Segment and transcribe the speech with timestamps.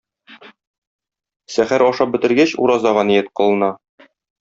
[1.57, 3.73] Сәхәр ашап бетергәч, уразага ният кылына.